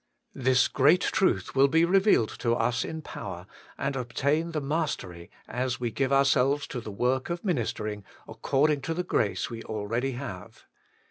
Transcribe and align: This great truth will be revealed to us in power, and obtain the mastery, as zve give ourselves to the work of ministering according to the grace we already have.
This 0.33 0.67
great 0.67 1.01
truth 1.01 1.53
will 1.53 1.67
be 1.67 1.85
revealed 1.85 2.29
to 2.39 2.55
us 2.55 2.83
in 2.83 3.03
power, 3.03 3.45
and 3.77 3.95
obtain 3.95 4.49
the 4.49 4.59
mastery, 4.59 5.29
as 5.47 5.77
zve 5.77 5.93
give 5.93 6.11
ourselves 6.11 6.65
to 6.69 6.81
the 6.81 6.89
work 6.89 7.29
of 7.29 7.45
ministering 7.45 8.03
according 8.27 8.81
to 8.81 8.95
the 8.95 9.03
grace 9.03 9.51
we 9.51 9.61
already 9.61 10.13
have. 10.13 10.63